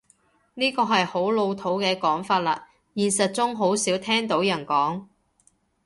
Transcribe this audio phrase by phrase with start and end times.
[0.55, 2.63] 呢個係好老土嘅講法喇，
[2.95, 5.05] 現實中好少聽到人講